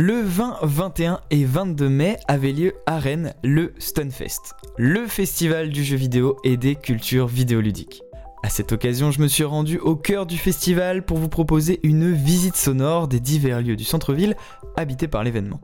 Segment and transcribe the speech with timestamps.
[0.00, 5.82] Le 20, 21 et 22 mai avait lieu à Rennes le Stunfest, le festival du
[5.82, 8.04] jeu vidéo et des cultures vidéoludiques.
[8.44, 12.12] À cette occasion, je me suis rendu au cœur du festival pour vous proposer une
[12.12, 14.36] visite sonore des divers lieux du centre-ville
[14.76, 15.60] habités par l'événement.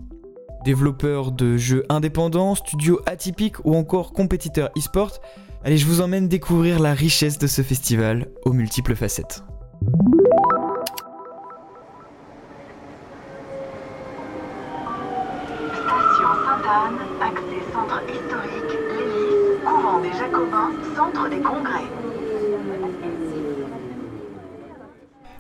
[0.65, 5.13] Développeurs de jeux indépendants, studios atypiques ou encore compétiteurs e-sport,
[5.63, 9.45] allez, je vous emmène découvrir la richesse de ce festival aux multiples facettes.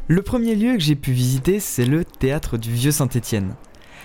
[0.07, 3.55] Le premier lieu que j'ai pu visiter, c'est le théâtre du Vieux Saint-Étienne.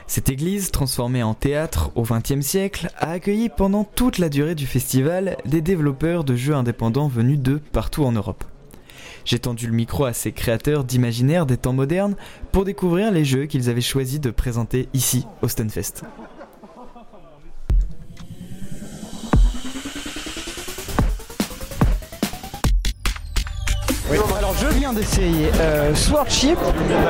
[0.08, 4.66] Cette église, transformée en théâtre au XXe siècle, a accueilli pendant toute la durée du
[4.66, 8.46] festival des développeurs de jeux indépendants venus de partout en Europe.
[9.26, 12.16] J'ai tendu le micro à ces créateurs d'imaginaire des temps modernes
[12.54, 16.04] pour découvrir les jeux qu'ils avaient choisi de présenter ici au Stunfest.
[24.94, 26.58] D'essayer euh, Swordship,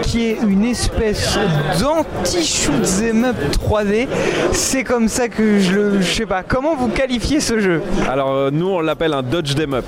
[0.03, 1.37] qui est une espèce
[1.79, 4.07] d'anti-shoot 'em up 3D.
[4.51, 6.43] C'est comme ça que je le, je sais pas.
[6.43, 7.81] Comment vous qualifiez ce jeu?
[8.09, 9.85] Alors euh, nous on l'appelle un dodge them up.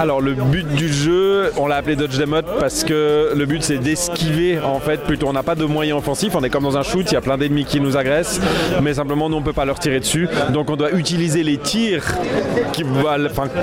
[0.00, 3.62] Alors le but du jeu, on l'a appelé dodge them up parce que le but
[3.62, 5.26] c'est d'esquiver en fait plutôt.
[5.28, 7.20] On n'a pas de moyens offensifs, on est comme dans un shoot, il y a
[7.20, 8.40] plein d'ennemis qui nous agressent,
[8.82, 10.28] mais simplement nous on peut pas leur tirer dessus.
[10.52, 12.04] Donc on doit utiliser les tirs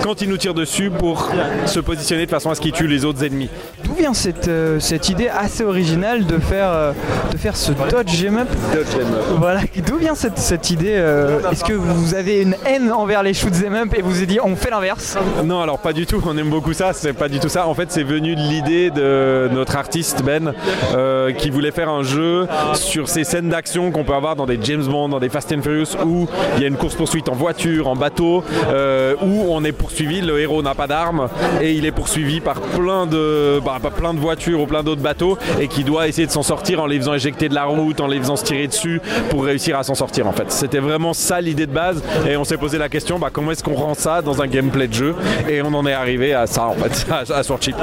[0.03, 1.29] quand ils nous tirent dessus pour
[1.65, 3.49] se positionner de façon à ce qu'ils tuent les autres ennemis.
[3.83, 6.93] D'où vient cette, euh, cette idée assez originale de faire, euh,
[7.31, 9.23] de faire ce dodge 'em up Dodge them up.
[9.37, 13.33] Voilà, d'où vient cette, cette idée euh, Est-ce que vous avez une haine envers les
[13.33, 15.17] shoot 'em up et vous êtes dit on fait l'inverse?
[15.43, 16.21] Non, alors pas du tout.
[16.25, 16.93] On aime beaucoup ça.
[16.93, 17.67] C'est pas du tout ça.
[17.67, 20.53] En fait, c'est venu de l'idée de notre artiste Ben,
[20.93, 24.59] euh, qui voulait faire un jeu sur ces scènes d'action qu'on peut avoir dans des
[24.61, 26.27] James Bond, dans des Fast and Furious, où
[26.57, 30.21] il y a une course poursuite en voiture, en bateau, euh, où on est poursuivi.
[30.21, 31.27] Le héros n'a pas d'armes
[31.61, 35.01] et il est poursuivi par plein de, bah, par plein de voitures ou plein d'autres
[35.01, 38.01] bateaux et qui doit essayer de s'en sortir en les faisant éjecter de la route,
[38.01, 40.27] en les faisant se tirer dessus pour réussir à s'en sortir.
[40.27, 42.01] En fait, c'était vraiment ça l'idée de base.
[42.27, 44.87] Et on s'est posé la question, bah, comment est-ce qu'on rend ça dans un gameplay
[44.87, 45.15] de jeu?
[45.49, 47.75] Et on en est arrivé à ça en fait, à, Swordchip.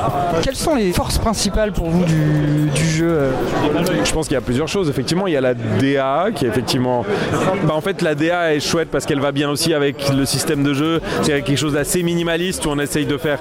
[0.42, 3.30] Quelles sont les forces principales pour vous du, du jeu euh?
[4.04, 4.88] Je pense qu'il y a plusieurs choses.
[4.88, 7.04] Effectivement, il y a la DA qui est effectivement.
[7.64, 10.62] Bah, en fait, la DA est chouette parce qu'elle va bien aussi avec le système
[10.62, 11.00] de jeu.
[11.22, 13.38] C'est quelque chose d'assez minimaliste où on essaye de faire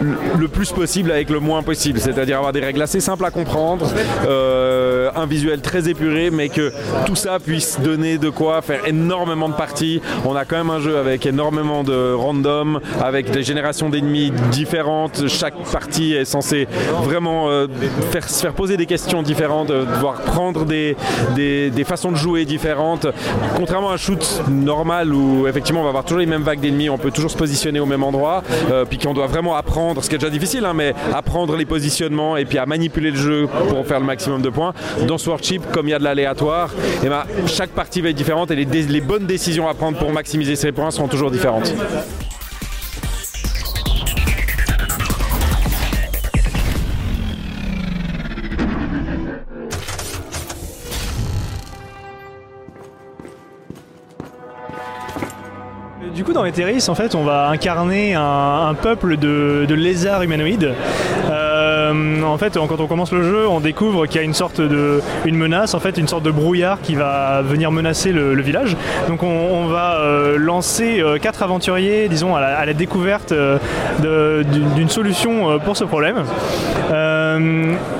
[0.00, 3.86] le- le plus possible avec le moins C'est-à-dire avoir des règles assez simples à comprendre,
[4.26, 6.72] euh, un visuel très épuré, mais que
[7.04, 10.00] tout ça puisse donner de quoi faire énormément de parties.
[10.24, 15.28] On a quand même un jeu avec énormément de random, avec des générations d'ennemis différentes.
[15.28, 16.66] Chaque partie est censée
[17.02, 17.66] vraiment euh,
[18.10, 20.96] faire, se faire poser des questions différentes, euh, devoir prendre des,
[21.34, 23.06] des, façons de jouer différentes.
[23.56, 26.90] Contrairement à un shoot normal où effectivement on va avoir toujours les mêmes vagues d'ennemis,
[26.90, 28.42] on peut toujours se positionner au même endroit,
[28.88, 32.36] puis qu'on doit vraiment apprendre, ce qui est déjà difficile, hein, mais apprendre les positionnements
[32.36, 34.72] et puis à manipuler le jeu pour faire le maximum de points.
[35.06, 36.70] Dans Swordship, comme il y a de l'aléatoire,
[37.04, 40.56] eh ben, chaque partie va être différente et les, bonnes décisions à prendre pour maximiser
[40.56, 41.72] ses points seront toujours différentes.
[56.14, 60.74] Du coup, dans Eteris, en fait, on va incarner un, peuple de, de lézards humanoïdes.
[61.30, 61.47] Euh,
[61.90, 65.00] en fait, quand on commence le jeu, on découvre qu'il y a une sorte de
[65.26, 68.76] menace, en fait, une sorte de brouillard qui va venir menacer le, village.
[69.08, 74.42] Donc, on, va euh, lancer euh, quatre aventuriers, disons, à la, découverte euh,
[74.74, 76.24] d'une solution euh, pour ce problème.
[76.90, 77.17] Euh,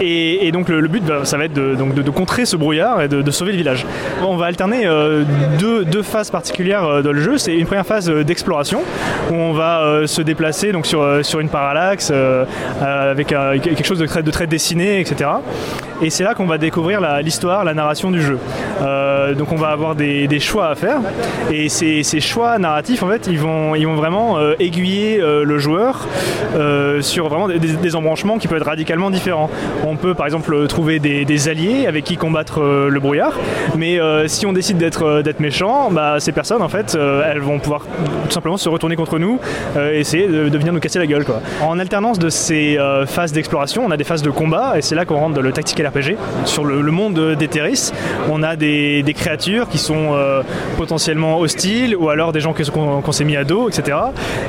[0.00, 3.30] et, et donc, le, but, bah, ça va être de, contrer ce brouillard et de,
[3.30, 3.84] sauver le village.
[4.22, 5.24] On va alterner euh,
[5.58, 7.38] deux, phases particulières euh, dans le jeu.
[7.38, 8.82] C'est une première phase euh, d'exploration
[9.30, 12.44] où on va euh, se déplacer donc sur, euh, une parallaxe euh,
[12.82, 15.30] euh, avec euh, quelque chose de très, de très dessiné, etc.
[16.00, 18.38] Et c'est là qu'on va découvrir l'histoire, la, narration du jeu.
[18.80, 21.00] Euh, donc on va avoir des, choix à faire
[21.50, 25.58] et ces, choix narratifs en fait ils vont, ils vont vraiment euh, aiguiller euh, le
[25.58, 26.06] joueur
[26.54, 29.50] euh, sur vraiment des, embranchements qui peuvent être radicalement différents.
[29.86, 33.32] On peut par exemple euh, trouver des, alliés avec qui combattre euh, le brouillard,
[33.76, 37.22] mais euh, si on décide d'être euh, d'être méchant, bah, ces personnes en fait euh,
[37.24, 39.38] elles vont pouvoir tout simplement se retourner contre nous
[39.76, 41.24] euh, et essayer de, de venir nous casser la gueule.
[41.24, 41.40] Quoi.
[41.62, 44.94] En alternance de ces euh, phases d'exploration, on a des phases de combat et c'est
[44.94, 46.16] là qu'on rentre dans le tactical RPG.
[46.44, 47.92] Sur le, le monde d'Eteris,
[48.30, 50.42] on a des créatures qui sont euh,
[50.76, 53.98] potentiellement hostiles ou alors des gens qu'on s'est mis à dos, etc.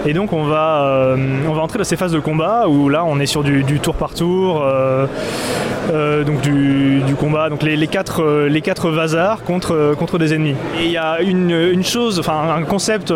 [0.06, 1.18] Et donc on va, euh,
[1.48, 3.96] on va entrer dans ces phases de combat où là on est sur du, tour
[3.96, 10.34] par tour, euh, donc du, combat, donc les, quatre, les quatre vasars contre, contre des
[10.34, 10.56] ennemis.
[10.80, 13.14] Et il y a une, une chose, enfin un concept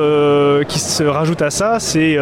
[0.67, 2.17] qui se rajoute à ça, c'est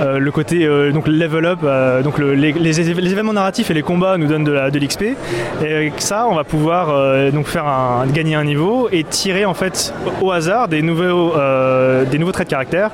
[0.00, 2.02] euh, le côté euh, donc level up, euh,
[2.34, 5.02] les, événements narratifs et les combats nous donnent de l'XP.
[5.02, 9.94] et avec ça, on va pouvoir donc faire gagner un niveau et tirer en fait
[10.20, 11.32] au hasard des nouveaux
[12.32, 12.90] traits de caractère.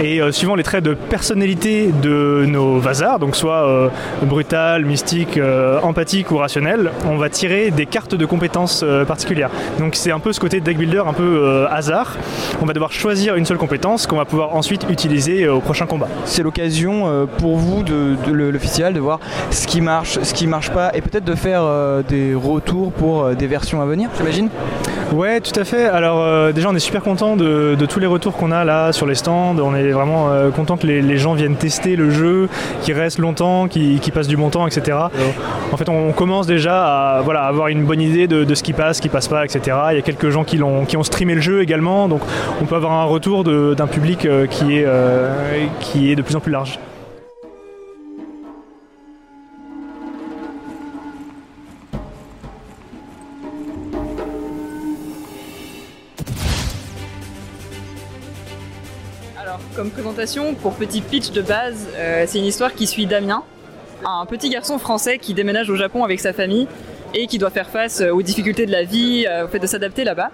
[0.00, 3.88] Et euh, suivant les traits de personnalité de nos vasars, donc soit euh,
[4.22, 9.50] brutal, mystique, euh, empathique ou rationnel, on va tirer des cartes de compétences particulières.
[9.78, 12.16] Donc c'est un peu ce côté deck builder, un peu hasard.
[12.60, 16.08] On va devoir choisir une seule compétence qu'on va pouvoir ensuite utiliser au prochain combat.
[16.24, 19.20] C'est l'occasion pour vous, de, de- le, le festival, de voir
[19.50, 21.62] ce qui marche, ce qui marche pas, et peut-être de faire
[22.08, 24.48] des retours pour des versions à venir, j'imagine?
[25.12, 25.84] Ouais, tout à fait.
[25.86, 29.06] Alors déjà, on est super content de, de tous les retours qu'on a là sur
[29.06, 29.56] les stands.
[29.58, 32.48] On est vraiment euh, content que les, gens viennent tester le jeu,
[32.82, 34.98] qu'ils restent longtemps, qu'ils passent du bon temps, etc.
[35.72, 38.96] En fait, on, commence déjà à voilà, avoir une bonne idée de, ce qui passe,
[38.96, 39.76] ce qui passe pas, etc.
[39.90, 42.20] Il y a quelques gens qui, l'ont- qui ont streamé le jeu également, donc
[42.60, 46.36] on peut avoir un retour d'un public euh, qui, est, euh, qui est de plus
[46.36, 46.78] en plus large.
[60.62, 63.42] Pour petit pitch de base, euh, c'est une histoire qui suit Damien,
[64.06, 66.66] un petit garçon français qui déménage au Japon avec sa famille
[67.12, 69.66] et qui doit faire face euh, aux difficultés de la vie, euh, au fait de
[69.66, 70.30] s'adapter là-bas.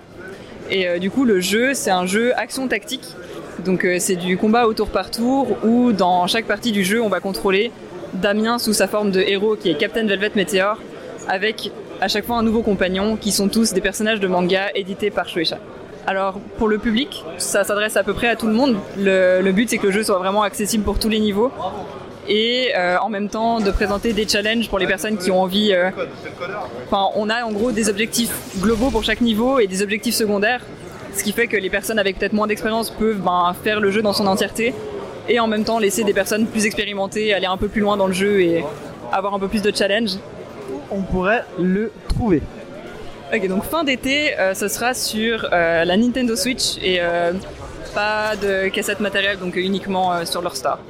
[0.71, 3.17] Et du coup, le jeu, c'est un jeu action-tactique.
[3.65, 7.09] Donc, c'est du combat au tour par tour où, dans chaque partie du jeu, on
[7.09, 7.73] va contrôler
[8.15, 10.79] Damien sous sa forme de héros qui est Captain Velvet Meteor,
[11.27, 15.11] avec à chaque fois un nouveau compagnon qui sont tous des personnages de manga édités
[15.11, 15.59] par Shueisha.
[16.06, 18.76] Alors pour le public, ça s'adresse à peu près à tout le monde.
[18.97, 21.52] Le, but c'est que le jeu soit vraiment accessible pour tous les niveaux
[22.29, 25.73] et euh, en même temps de présenter des challenges pour les personnes qui ont envie.
[25.73, 25.91] euh,
[26.87, 30.61] Enfin, on a en gros des objectifs globaux pour chaque niveau et des objectifs secondaires,
[31.14, 34.02] ce qui fait que les personnes avec peut-être moins d'expérience peuvent ben, faire le jeu
[34.02, 34.75] dans son entièreté
[35.29, 38.06] et en même temps laisser des personnes plus expérimentées aller un peu plus loin dans
[38.06, 38.64] le jeu et
[39.12, 40.12] avoir un peu plus de challenge.
[40.91, 42.43] On pourrait le trouver.
[43.32, 47.32] Ok, donc fin d'été, euh, ce sera sur euh, la Nintendo Switch et euh,
[47.94, 50.81] pas de cassette matérielle, donc uniquement sur leur store.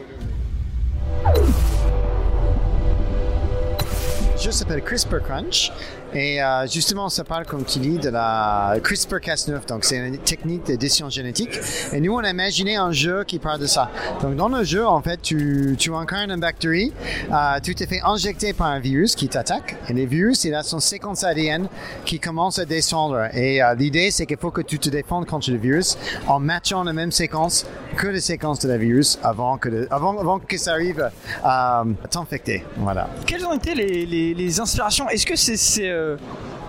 [4.40, 5.70] Jeu s'appelle CRISPR Crunch.
[6.12, 10.64] Et euh, justement ça parle comme tu dis de la CRISPR-Cas9 donc c'est une technique
[10.64, 11.60] d'édition génétique.
[11.92, 13.90] Et nous on a imaginé un jeu qui parle de ça.
[14.22, 16.92] Donc dans le jeu en fait tu, tu incarnes une bactérie.
[17.32, 19.76] Euh, tu t'es fait injecter par un virus qui t'attaque.
[19.88, 21.69] Et les virus il a son séquence ADN
[22.04, 23.28] qui commence à descendre.
[23.34, 25.96] Et euh, l'idée c'est qu'il faut que tu te défendes contre le virus
[26.26, 27.66] en matchant la même séquence
[27.96, 31.10] que les séquences de la virus avant que, avant, avant que ça arrive
[31.44, 32.64] à t'infecter.
[32.76, 33.08] Voilà.
[33.26, 35.08] Quelles ont été les, les- les inspirations?
[35.08, 36.16] Est-ce que c'est ces euh,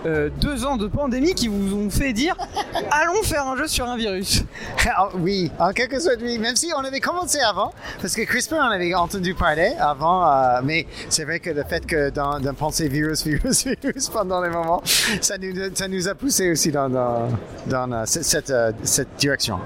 [0.04, 2.34] euh, deux ans de pandémie qui vous ont fait dire
[2.90, 4.42] allons faire un jeu sur un virus?
[4.88, 6.38] Ah, oui, en quelque sorte, oui.
[6.38, 10.60] Même si on avait commencé avant, parce que CRISPR, on avait entendu parler avant, euh,
[10.64, 14.82] mais c'est vrai que le fait que de penser virus, virus, virus pendant les moments,
[15.20, 17.28] ça nous, ça nous a poussé aussi dans, dans,
[17.66, 18.52] dans cette, cette,
[18.82, 19.58] cette direction.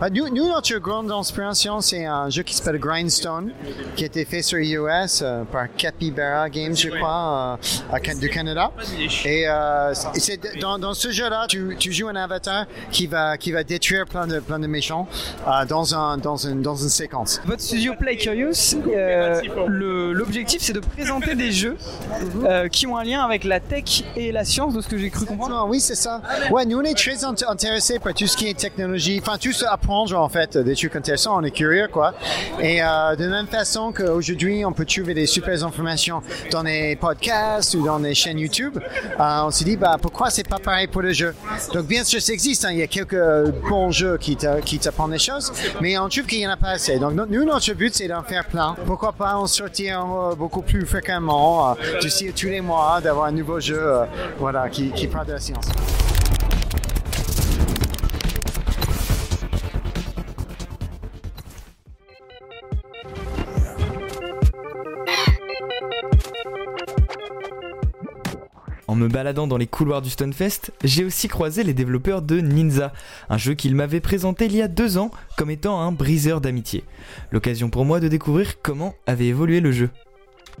[0.00, 3.52] Bah, nous, nous, notre grande inspiration, c'est un jeu qui s'appelle Grindstone,
[3.96, 7.58] qui a été fait sur iOS euh, par Capybara Games, je crois,
[7.92, 8.70] euh, à du Canada.
[9.24, 13.52] Et euh, c'est dans, dans ce jeu-là, tu, tu joues un avatar qui va qui
[13.52, 15.08] va détruire plein de plein de méchants
[15.46, 17.40] euh, dans un dans une dans une séquence.
[17.46, 18.76] Votre studio Play Curious,
[19.66, 21.76] le- l'objectif c'est de présenter des jeux
[22.70, 25.26] qui ont un lien avec la tech et la science, de ce que j'ai cru
[25.26, 25.56] comprendre.
[25.58, 26.20] Ah, oui, c'est ça.
[26.50, 29.52] Ouais, nous on est très int- intéressés par tout ce qui est technologie, enfin tout
[29.52, 31.38] ce apprendre en fait des trucs intéressants.
[31.38, 32.14] On est curieux quoi.
[32.60, 37.74] Et euh, de même façon qu'aujourd'hui on peut trouver des super informations dans les podcasts
[37.74, 41.02] ou dans les chaînes YouTube, euh, on s'est dit bah pourquoi c'est pas pareil pour
[41.02, 41.34] le jeu?
[41.74, 42.64] Donc bien sûr ça existe.
[42.64, 42.70] hein.
[42.72, 43.16] Il y a quelques
[43.68, 46.56] bons jeux qui t'a- qui t'apprennent des choses, mais on trouve qu'il y en a
[46.56, 46.98] pas assez.
[46.98, 48.74] Donc no- nous notre but c'est d'en faire plein.
[48.86, 51.74] Pourquoi pas en sortir euh, beaucoup plus fréquemment, euh,
[52.36, 54.04] tous les mois, d'avoir un nouveau jeu, euh,
[54.38, 55.64] voilà, qui, qui parle de la science.
[69.02, 72.92] Me baladant dans les couloirs du Stunfest, j'ai aussi croisé les développeurs de Ninja,
[73.28, 76.84] un jeu qu'ils m'avaient présenté il y a deux ans comme étant un briseur d'amitié.
[77.32, 79.90] L'occasion pour moi de découvrir comment avait évolué le jeu.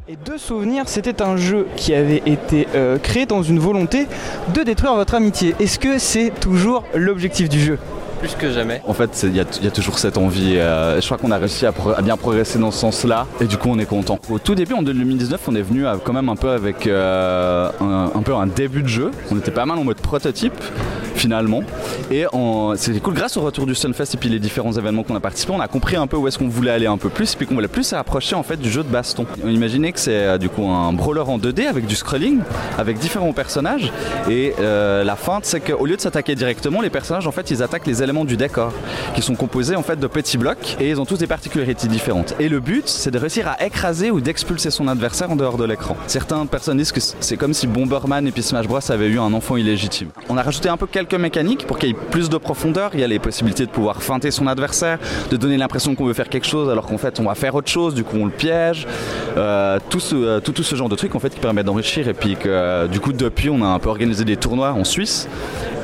[0.08, 4.06] Et deux souvenirs, c'était un jeu qui avait été euh, créé dans une volonté
[4.52, 5.54] de détruire votre amitié.
[5.60, 7.78] Est-ce que c'est toujours l'objectif du jeu?
[8.22, 8.80] Plus que jamais.
[8.86, 10.56] En fait, il y, a toujours cette envie.
[10.56, 13.26] Euh, je crois qu'on a réussi à, bien progresser dans ce sens-là.
[13.40, 14.20] Et du coup, on est content.
[14.30, 18.22] Au tout début, en 2019, on est venu quand même un peu avec euh, un,
[18.22, 19.10] peu un début de jeu.
[19.32, 20.54] On était pas mal en mode prototype
[21.22, 21.62] finalement.
[22.10, 22.24] Et
[22.76, 25.52] c'était cool grâce au retour du Sunfest et puis les différents événements qu'on a participé,
[25.52, 27.46] on a compris un peu où est-ce qu'on voulait aller un peu plus et puis
[27.46, 29.24] qu'on voulait plus s'approcher en fait du jeu de baston.
[29.44, 32.40] On imaginait que c'est euh, du coup un brawler en 2D avec du scrolling,
[32.76, 33.92] avec différents personnages
[34.28, 37.86] et la feinte c'est qu'au lieu de s'attaquer directement, les personnages en fait ils attaquent
[37.86, 38.72] les éléments du décor,
[39.14, 42.34] qui sont composés en fait de petits blocs et ils ont tous des particularités différentes.
[42.40, 45.64] Et le but, c'est de réussir à écraser ou d'expulser son adversaire en dehors de
[45.64, 45.96] l'écran.
[46.06, 49.32] Certaines personnes disent que c'est comme si Bomberman et puis Smash Bros avaient eu un
[49.32, 50.08] enfant illégitime.
[50.28, 52.90] On a rajouté un peu quelques mécaniques pour qu'il y ait plus de profondeur.
[52.94, 54.98] Il y a les possibilités de pouvoir feinter son adversaire,
[55.30, 57.70] de donner l'impression qu'on veut faire quelque chose alors qu'en fait on va faire autre
[57.70, 58.86] chose, du coup on le piège.
[59.36, 62.14] Euh, tout, ce, euh, tout, ce genre de trucs en fait qui permet d'enrichir et
[62.14, 65.28] puis que euh, du coup depuis on a un peu organisé des tournois en Suisse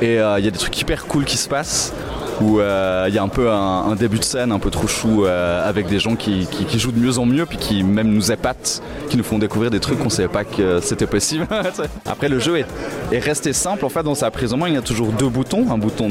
[0.01, 1.93] et il y a des trucs hyper cool qui se passent
[2.41, 5.25] où euh, il y a un peu un, début de scène un peu trop chou
[5.25, 8.81] euh, avec des gens qui, jouent de mieux en mieux puis qui même nous épatent,
[9.09, 11.47] qui nous font découvrir des trucs qu'on savait pas que c'était possible.
[12.05, 13.85] Après le jeu est, resté simple.
[13.85, 16.09] En fait dans sa prise en main, il y a toujours deux boutons, un bouton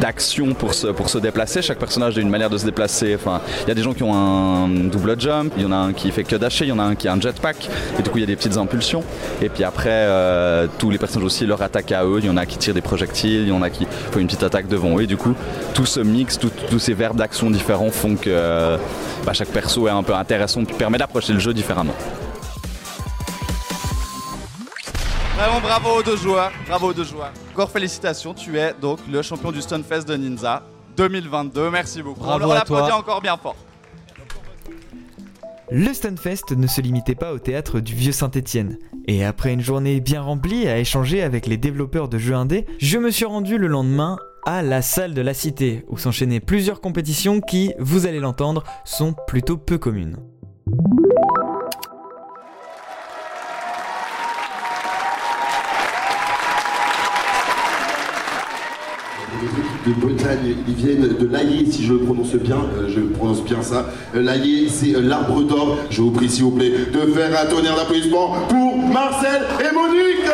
[0.00, 3.40] d'action pour se, pour se déplacer, chaque personnage a une manière de se déplacer, enfin
[3.64, 5.92] il y a des gens qui ont un double jump, il y en a un
[5.92, 7.68] qui fait que dasher, il y en a un qui a un jetpack.
[7.98, 9.02] Et du coup il y a des petites impulsions.
[9.42, 12.36] Et puis après euh, tous les personnages aussi leur attaque à eux, il y en
[12.36, 14.98] a qui tirent des projectiles, il y en a qui font une petite attaque devant
[14.98, 15.34] eux et du coup,
[15.74, 18.76] tout ce mix, tous ces verbes d'action différents font que euh,
[19.24, 21.94] bah, chaque perso est un peu intéressant et permet d'approcher le jeu différemment.
[25.36, 27.32] Vraiment bravo aux deux joueurs, bravo aux deux joueurs.
[27.52, 30.62] Encore félicitations, tu es donc le champion du Stunfest de Ninja
[30.96, 31.70] 2022.
[31.70, 32.20] Merci beaucoup.
[32.20, 33.56] Bravo On leur encore bien fort.
[35.72, 38.76] Le Stunfest ne se limitait pas au théâtre du Vieux Saint-Étienne.
[39.06, 42.98] Et après une journée bien remplie à échanger avec les développeurs de jeux indés, je
[42.98, 47.40] me suis rendu le lendemain à la salle de la cité, où s'enchaînaient plusieurs compétitions
[47.40, 50.16] qui, vous allez l'entendre, sont plutôt peu communes.
[59.86, 63.62] de Bretagne, ils viennent de l'Aillé, si je le prononce bien, euh, je prononce bien
[63.62, 63.86] ça.
[64.14, 65.78] Euh, L'Aillé, c'est euh, l'arbre d'or.
[65.90, 70.30] Je vous prie, s'il vous plaît, de faire un tonnerre d'applaudissements pour Marcel et Monique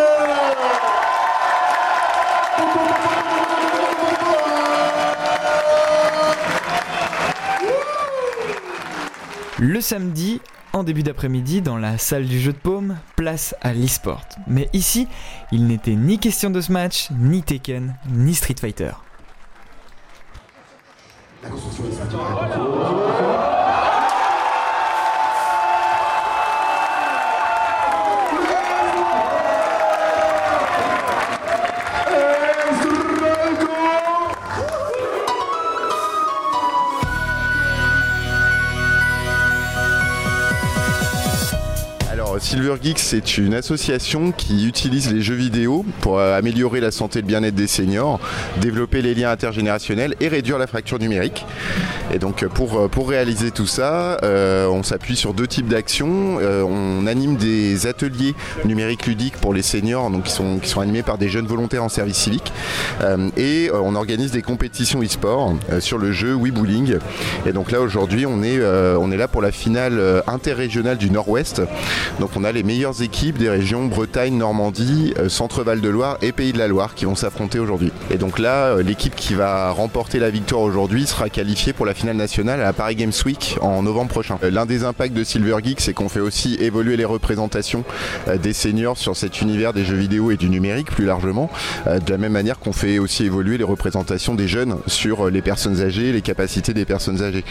[9.58, 10.42] Le samedi,
[10.74, 14.20] en début d'après-midi, dans la salle du jeu de paume, place à l'e-sport.
[14.46, 15.08] Mais ici,
[15.50, 18.92] il n'était ni question de Smash, ni Tekken, ni Street Fighter.
[42.66, 47.20] Silver Geeks, c'est une association qui utilise les jeux vidéo pour euh, améliorer la santé
[47.20, 48.18] et le bien-être des seniors,
[48.60, 51.46] développer les liens intergénérationnels et réduire la fracture numérique.
[52.12, 56.38] Et donc euh, pour, euh, pour réaliser tout ça, on s'appuie sur deux types d'actions.
[56.38, 58.34] on anime des ateliers
[58.64, 61.84] numériques ludiques pour les seniors, donc qui sont, qui sont animés par des jeunes volontaires
[61.84, 62.52] en service civique.
[63.36, 66.96] et on organise des compétitions e-sport sur le jeu Wii Bowling.
[67.46, 71.62] Et donc là aujourd'hui, on est, on est là pour la finale interrégionale du Nord-Ouest.
[72.20, 76.32] Donc on a les meilleures équipes des régions Bretagne, Normandie, euh, Centre-Val de Loire et
[76.32, 77.92] Pays de la Loire qui vont s'affronter aujourd'hui.
[78.10, 81.94] Et donc là, euh, l'équipe qui va remporter la victoire aujourd'hui sera qualifiée pour la
[81.96, 84.38] finale nationale à Paris Games Week en novembre prochain.
[84.42, 87.84] Euh, l'un des impacts de Silver Geek, c'est qu'on fait aussi évoluer les représentations
[88.42, 91.50] des seniors sur cet univers des jeux vidéo et du numérique plus largement,
[91.86, 95.80] de la même manière qu'on fait aussi évoluer les représentations des jeunes sur les personnes
[95.80, 97.44] âgées, les capacités des personnes âgées.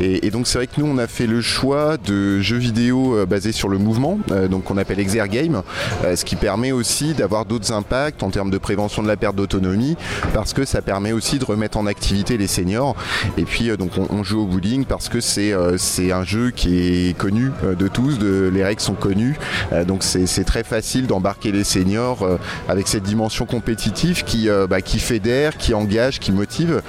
[0.00, 3.26] Et, et donc c'est vrai que nous, on a fait le choix de jeux vidéo
[3.26, 5.62] basés sur le mouvement, euh, donc qu'on appelle Exergame,
[6.04, 9.36] euh, ce qui permet aussi d'avoir d'autres impacts en termes de prévention de la perte
[9.36, 9.96] d'autonomie,
[10.34, 12.94] parce que ça permet aussi de remettre en activité les seniors.
[13.38, 17.16] Et puis euh, on, joue au bowling parce que c'est c'est un jeu qui est
[17.16, 19.38] connu de tous, les règles sont connues,
[19.86, 22.26] donc c'est très facile d'embarquer les seniors
[22.68, 26.82] avec cette dimension compétitive qui, bah, qui fédère, qui engage, qui motive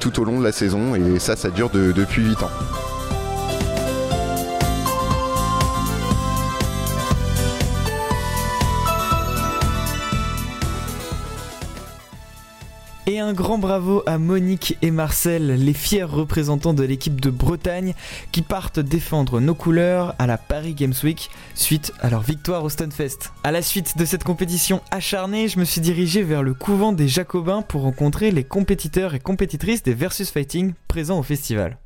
[0.00, 0.94] tout au long de la saison.
[0.94, 2.95] Et ça, ça dure depuis 8 ans.
[13.26, 17.92] Un grand bravo à Monique et Marcel, les fiers représentants de l'équipe de Bretagne
[18.30, 22.68] qui partent défendre nos couleurs à la Paris Games Week suite à leur victoire au
[22.68, 23.32] Stunfest.
[23.42, 27.08] À la suite de cette compétition acharnée, je me suis dirigé vers le couvent des
[27.08, 31.78] Jacobins pour rencontrer les compétiteurs et compétitrices des Versus Fighting présents au festival.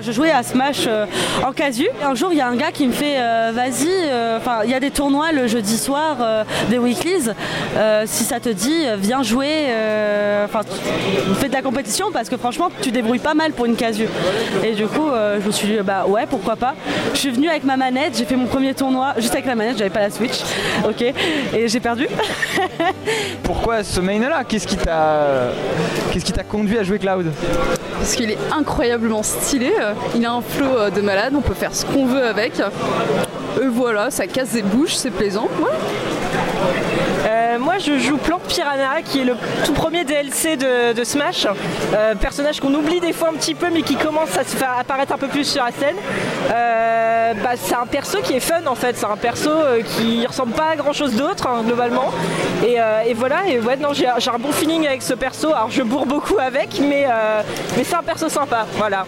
[0.00, 1.06] Je jouais à Smash euh,
[1.44, 1.88] en casu.
[2.04, 4.70] Un jour, il y a un gars qui me fait euh, Vas-y, euh, enfin, il
[4.70, 7.30] y a des tournois le jeudi soir, euh, des weeklies.
[7.76, 9.48] Euh, si ça te dit, viens jouer.
[9.68, 10.60] euh, Enfin,
[11.40, 14.06] fais de la compétition parce que franchement, tu débrouilles pas mal pour une casu.
[14.64, 16.74] Et du coup, euh, je me suis dit Bah ouais, pourquoi pas.
[17.12, 19.78] Je suis venue avec ma manette, j'ai fait mon premier tournoi juste avec la manette,
[19.78, 20.38] j'avais pas la Switch.
[20.88, 21.02] Ok.
[21.02, 22.06] Et j'ai perdu.
[23.42, 25.48] Pourquoi ce main là Qu'est-ce qui t'a
[26.12, 27.26] qu'est-ce qui t'a conduit à jouer Cloud?
[27.98, 29.72] Parce qu'il est incroyablement stylé.
[29.88, 32.60] Euh, Il a un flow euh, de malade, on peut faire ce qu'on veut avec.
[33.60, 35.48] Et voilà, ça casse des bouches, c'est plaisant.
[37.26, 41.46] Euh, moi je joue Plante Piranha qui est le tout premier DLC de, Smash.
[41.94, 44.74] Euh, personnage qu'on oublie des fois un petit peu mais qui commence à se faire
[44.78, 45.96] apparaître un peu plus sur la scène.
[46.50, 50.26] Euh, bah, c'est un perso qui est fun en fait, c'est un perso euh, qui
[50.26, 52.10] ressemble pas à grand chose d'autre hein, globalement.
[52.66, 55.48] Et, euh, et voilà, et ouais non j'ai j'ai un bon feeling avec ce perso,
[55.48, 57.42] alors je bourre beaucoup avec mais, euh,
[57.76, 59.06] mais c'est un perso sympa, voilà.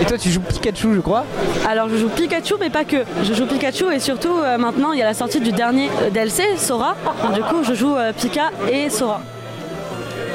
[0.00, 1.24] Et toi tu joues Pikachu je crois
[1.68, 3.04] Alors je joue Pikachu mais pas que.
[3.22, 6.10] Je joue Pikachu et surtout euh, maintenant il y a la sortie du dernier euh,
[6.10, 6.94] DLC, Sora.
[7.22, 9.20] Donc, du coup je joue euh, Pika et Sora.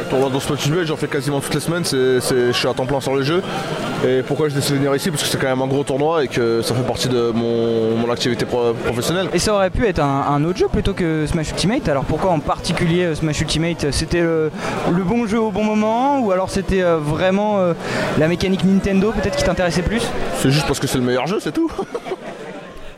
[0.10, 2.74] Tournoi dans Smash Ultimate, j'en fais quasiment toutes les semaines, c'est, c'est- je suis à
[2.74, 3.42] temps plein sur le jeu.
[4.08, 5.10] Et pourquoi j'ai décidé de venir ici?
[5.10, 7.96] Parce que c'est quand même un gros tournoi et que ça fait partie de mon,
[7.98, 9.28] mon activité pro- professionnelle.
[9.34, 11.90] Et ça aurait pu être un, un autre jeu plutôt que Smash Ultimate.
[11.90, 13.88] Alors pourquoi en particulier euh, Smash Ultimate?
[13.92, 14.52] C'était le,
[14.96, 17.74] le bon jeu au bon moment ou alors c'était euh, vraiment euh,
[18.20, 20.04] la mécanique Nintendo peut-être qui t'intéressait plus?
[20.38, 21.72] C'est juste parce que c'est le meilleur jeu, c'est tout.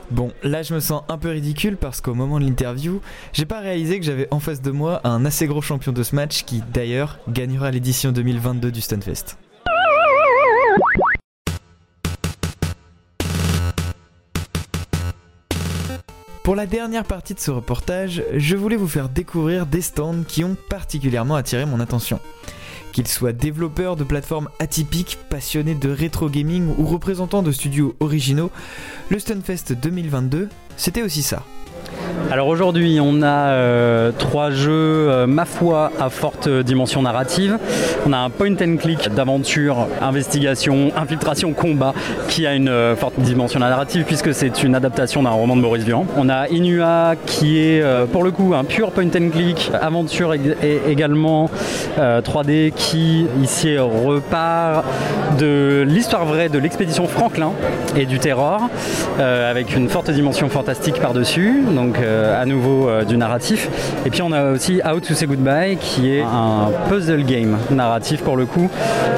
[0.09, 3.01] Bon, là je me sens un peu ridicule parce qu'au moment de l'interview,
[3.33, 6.15] j'ai pas réalisé que j'avais en face de moi un assez gros champion de ce
[6.15, 9.37] match qui d'ailleurs gagnera l'édition 2022 du Stunfest.
[16.43, 20.45] Pour la dernière partie de ce reportage, je voulais vous faire découvrir des stands qui
[20.45, 22.21] ont particulièrement attiré mon attention.
[22.93, 28.51] Qu'ils soient développeurs de plateformes atypiques, passionnés de rétro gaming ou représentants de studios originaux,
[29.09, 31.43] le Stunfest 2022, c'était aussi ça.
[32.29, 34.71] Alors aujourd'hui, on a euh, trois jeux,
[35.09, 37.57] euh, ma foi, à forte dimension narrative.
[38.05, 41.93] On a un point and click d'aventure, investigation, infiltration, combat,
[42.27, 45.85] qui a une euh, forte dimension narrative puisque c'est une adaptation d'un roman de Maurice
[45.85, 46.05] Vian.
[46.17, 51.49] On a Inua qui est pour le coup un pur point and click, aventure également
[51.97, 54.83] euh, 3D qui ici repart
[55.39, 57.53] de l'histoire vraie de l'expédition Franklin
[57.95, 58.69] et du terror
[59.19, 63.69] avec une forte dimension fantastique par-dessus, donc à nouveau euh, du narratif.
[64.05, 68.21] Et puis on a aussi How to Say Goodbye qui est un puzzle game narratif
[68.23, 68.69] pour le coup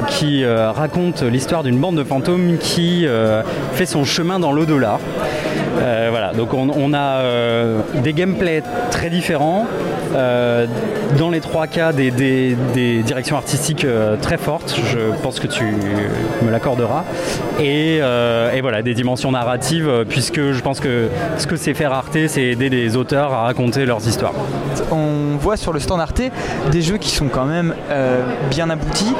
[0.08, 4.98] qui euh, raconte l'histoire d'une bande de fantômes qui euh, fait son chemin dans l'au-delà.
[5.80, 9.66] Euh, voilà, donc on, on a euh, des gameplays très différents.
[10.14, 10.66] euh,
[11.18, 13.86] dans les trois cas, des, des- des directions artistiques
[14.22, 15.64] très fortes, je pense que tu
[16.42, 17.04] me l'accorderas.
[17.58, 22.16] Et, et voilà, des dimensions narratives, puisque je pense que ce que c'est faire Arte,
[22.28, 24.34] c'est aider les auteurs à raconter leurs histoires.
[24.92, 26.22] On voit sur le stand Arte
[26.70, 27.74] des jeux qui sont quand même
[28.50, 29.14] bien aboutis.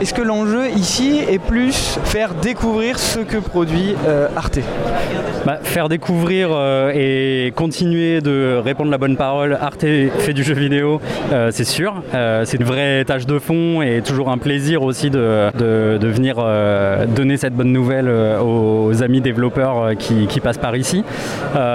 [0.00, 3.94] Est-ce que l'enjeu ici est plus faire découvrir ce que produit
[4.36, 4.58] Arte?
[5.46, 9.84] Bah, faire découvrir euh, et continuer de répondre la bonne parole, Arte
[10.18, 10.98] fait du jeu vidéo,
[11.30, 12.02] euh, c'est sûr.
[12.14, 16.36] Euh, c'est une vraie tâche de fond et toujours un plaisir aussi de, de- venir
[17.14, 21.04] donner cette bonne nouvelle aux amis développeurs qui, passent par ici.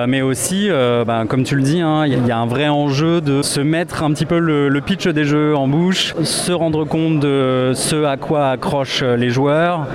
[0.08, 0.69] Mais aussi,
[1.06, 4.03] ben, comme tu le dis, hein, il y a un vrai enjeu de se mettre
[4.03, 8.17] un petit peu le, pitch des jeux en bouche, se rendre compte de ce à
[8.17, 9.86] quoi accrochent les joueurs,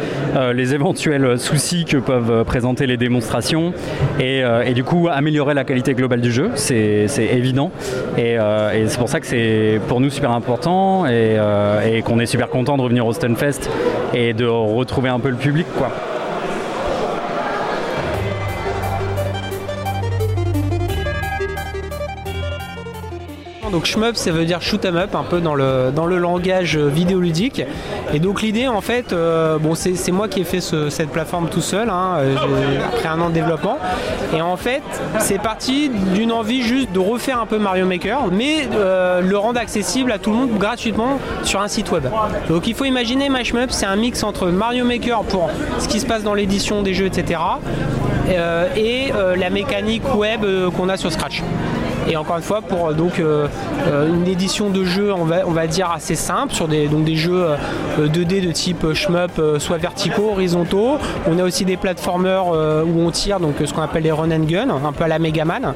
[0.54, 3.72] les éventuels soucis que peuvent présenter les démonstrations
[4.18, 7.70] et, euh, et du coup améliorer la qualité globale du jeu, c'est évident.
[8.16, 12.02] Et, euh, et c'est pour ça que c'est pour nous super important et, euh, et
[12.02, 13.70] qu'on est super content de revenir au Stunfest
[14.14, 15.66] et de retrouver un peu le public.
[15.76, 15.90] quoi.
[23.70, 26.76] Donc shmup, ça veut dire shoot 'em up, un peu dans le, dans le langage
[26.76, 27.62] vidéoludique.
[28.14, 31.48] Et donc l'idée, en fait, euh, bon, c'est moi qui ai fait ce- cette plateforme
[31.48, 32.36] tout seul, hein, euh,
[32.86, 33.78] après un an de développement.
[34.34, 34.82] Et en fait,
[35.18, 39.60] c'est parti d'une envie juste de refaire un peu Mario Maker, mais euh, le rendre
[39.60, 42.04] accessible à tout le monde gratuitement sur un site web.
[42.48, 46.06] Donc il faut imaginer Mashmup, c'est un mix entre Mario Maker pour ce qui se
[46.06, 47.40] passe dans l'édition des jeux, etc.
[48.30, 51.42] euh, et euh, la mécanique web euh, qu'on a sur Scratch.
[52.06, 53.48] Et encore une fois, pour euh, donc euh,
[53.86, 57.04] euh, une édition de jeu, on va, on va dire assez simple, sur des, donc
[57.04, 57.46] des jeux
[57.98, 60.98] euh, 2D de type shmup, soit verticaux, horizontaux.
[61.26, 64.30] On a aussi des platformers euh, où on tire, donc ce qu'on appelle les run
[64.30, 65.74] and gun, un peu à la Megaman.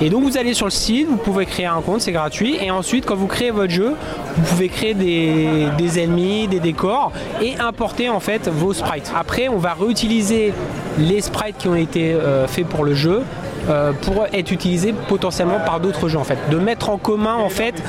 [0.00, 2.58] Et donc vous allez sur le site, vous pouvez créer un compte, c'est gratuit.
[2.62, 3.94] Et ensuite, quand vous créez votre jeu,
[4.36, 9.10] vous pouvez créer des, des ennemis, des décors et importer en fait vos sprites.
[9.18, 10.52] Après, on va réutiliser
[10.98, 12.14] les sprites qui ont été
[12.46, 13.22] faits pour le jeu
[13.68, 16.38] euh, pour être utilisés potentiellement par d'autres jeux en fait.
[16.50, 17.82] De mettre en commun en fait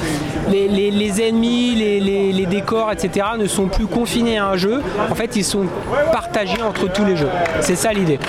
[0.49, 3.27] les, ennemis, les, décors, etc.
[3.37, 4.81] ne sont plus confinés à un jeu.
[5.09, 5.65] En fait, ils sont
[6.11, 7.29] partagés entre tous les jeux.
[7.61, 8.19] C'est ça l'idée.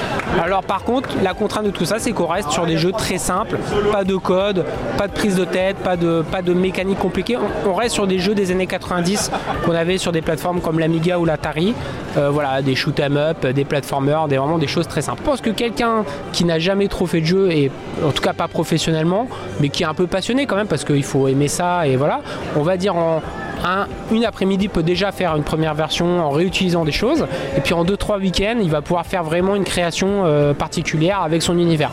[0.42, 3.18] Alors par contre, la contrainte de tout ça, c'est qu'on reste sur des jeux très
[3.18, 3.58] simples,
[3.92, 4.64] pas de code,
[4.96, 7.36] pas de prise de tête, pas de, pas de mécanique compliquée.
[7.36, 9.30] On, on reste sur des jeux des années 90
[9.64, 11.74] qu'on avait sur des plateformes comme l'Amiga ou l'Atari.
[12.18, 15.20] Euh, voilà, des shoot 'em up, des platformers, des, vraiment des choses très simples.
[15.24, 17.70] Je pense que quelqu'un qui n'a jamais trop fait de jeu, et
[18.04, 19.28] en tout cas pas professionnellement,
[19.60, 22.20] mais qui est un peu passionné quand même, parce qu'il faut aimer ça, et voilà,
[22.56, 23.22] on va dire en
[23.64, 27.26] un- une après-midi peut déjà faire une première version en réutilisant des choses,
[27.56, 31.42] et puis en 2-3 week-ends, il va pouvoir faire vraiment une création euh, particulière avec
[31.42, 31.92] son univers.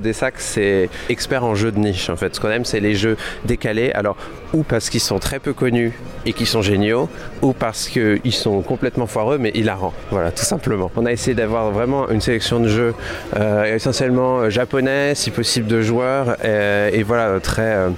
[0.00, 2.34] Club des Sacs, c'est expert en jeux de niche en fait.
[2.34, 3.92] Ce qu'on aime, c'est les jeux décalés.
[3.92, 4.16] Alors,
[4.52, 5.92] ou parce qu'ils sont très peu connus
[6.26, 7.08] et qu'ils sont géniaux,
[7.42, 9.92] ou parce qu'ils sont complètement foireux mais hilarants.
[10.10, 10.90] Voilà, tout simplement.
[10.96, 12.94] On a essayé d'avoir vraiment une sélection de jeux
[13.36, 17.90] euh, essentiellement euh, japonais, si possible de joueurs, euh, et voilà, très.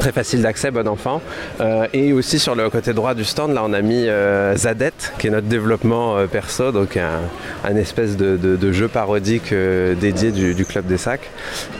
[0.00, 1.20] Très facile d'accès, bon enfant.
[1.60, 4.92] Euh, et aussi sur le côté droit du stand, là on a mis euh, Zadet,
[5.18, 10.86] qui est notre développement euh, perso, donc un, espèce de, jeu parodique dédié du, Club
[10.86, 11.28] des Sacs,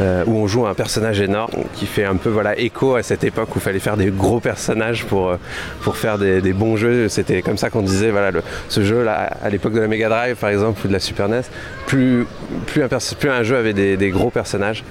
[0.02, 3.24] euh, où on joue un personnage énorme qui fait un peu voilà, écho à cette
[3.24, 5.34] époque où il fallait faire des gros personnages pour,
[5.80, 7.08] pour faire des, bons jeux.
[7.08, 10.36] C'était comme ça qu'on disait, voilà, le- ce jeu-là, à l'époque de la Mega Drive
[10.36, 11.40] par exemple, ou de la Super NES,
[11.86, 12.26] plus,
[12.66, 14.84] plus, un, jeu avait des gros personnages,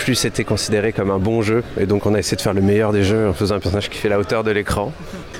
[0.00, 1.62] plus c'était considéré comme un bon jeu.
[1.78, 3.90] Et donc on a essayé de faire le meilleur des jeux en faisant un personnage
[3.90, 4.92] qui fait la hauteur de l'écran.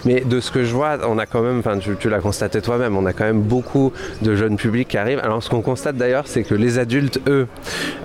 [0.05, 2.97] Mais de ce que je vois, on a quand même, enfin tu, l'as constaté toi-même,
[2.97, 5.21] on a quand même beaucoup de jeunes publics qui arrivent.
[5.23, 7.47] Alors ce qu'on constate d'ailleurs, c'est que les adultes, eux,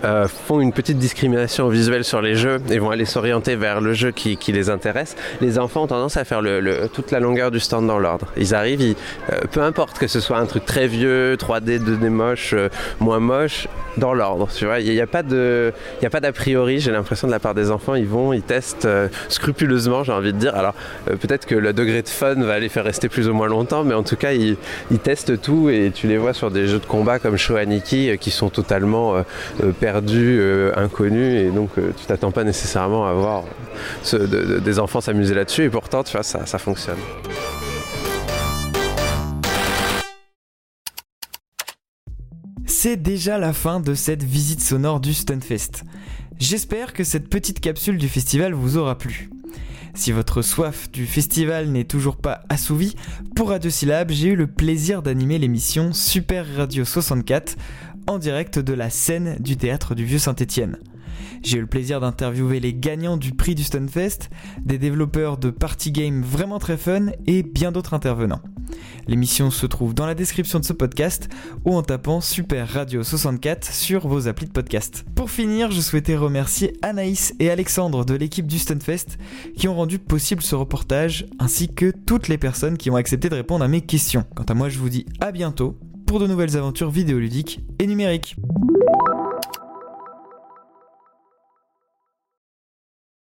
[0.04, 3.94] euh, font une petite discrimination visuelle sur les jeux et vont aller s'orienter vers le
[3.94, 5.16] jeu qui, les intéresse.
[5.42, 6.42] Les enfants ont tendance à faire
[6.94, 8.28] toute la longueur du stand dans l'ordre.
[8.38, 8.96] Ils arrivent,
[9.32, 13.20] euh, peu importe que ce soit un truc très vieux, 3D, 2D moche, euh, moins
[13.20, 14.48] moche, dans l'ordre.
[14.56, 16.80] Tu vois, il n'y a, pas a pas d'a priori.
[16.80, 18.88] J'ai l'impression de la part des enfants, ils vont, ils testent
[19.30, 20.56] scrupuleusement, j'ai envie de dire.
[20.56, 23.84] Alors peut-être que le degré de fun va les faire rester plus ou moins longtemps,
[23.84, 24.58] mais en tout cas, ils,
[25.04, 28.32] testent tout et tu les vois sur des jeux de combat comme Shoaniki euh, qui
[28.32, 29.22] sont totalement euh,
[29.64, 30.42] euh, perdus,
[30.76, 33.44] inconnus, et donc tu t'attends pas nécessairement à voir
[34.12, 36.98] des enfants s'amuser là-dessus, et pourtant, tu vois, ça, ça fonctionne.
[42.66, 45.84] C'est déjà la fin de cette visite sonore du Stunfest.
[46.40, 49.30] J'espère que cette petite capsule du festival vous aura plu.
[49.96, 52.96] Si votre soif du festival n'est toujours pas assouvie,
[53.34, 57.56] pour Radio Syllab, j'ai eu le plaisir d'animer l'émission Super Radio 64
[58.06, 60.80] en direct de la scène du théâtre du Vieux Saint-Étienne.
[61.44, 64.30] J'ai eu le plaisir d'interviewer les gagnants du prix du Stunfest,
[64.64, 68.42] des développeurs de party games vraiment très fun et bien d'autres intervenants.
[69.08, 71.30] L'émission se trouve dans la description de ce podcast
[71.66, 75.06] ou en tapant Super Radio 64 sur vos applis de podcast.
[75.16, 79.18] Pour finir, je souhaitais remercier Anaïs et Alexandre de l'équipe du Stunfest
[79.56, 83.36] qui ont rendu possible ce reportage ainsi que toutes les personnes qui ont accepté de
[83.36, 84.26] répondre à mes questions.
[84.36, 88.36] Quant à moi, je vous dis à bientôt pour de nouvelles aventures vidéoludiques et numériques.